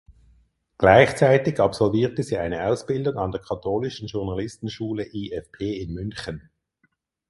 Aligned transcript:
Gleichzeitig 0.79 1.59
absolvierte 1.59 2.23
sie 2.23 2.39
eine 2.39 2.65
Ausbildung 2.65 3.17
an 3.19 3.31
der 3.31 3.39
Katholischen 3.39 4.07
Journalistenschule 4.07 5.05
ifp 5.05 5.59
in 5.59 5.93
München. 5.93 6.49